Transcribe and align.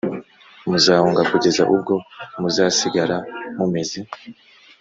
muzahunga 0.69 1.21
kugeza 1.31 1.63
ubwo 1.75 1.93
muzasigara 2.41 3.17
mumeze 3.57 3.99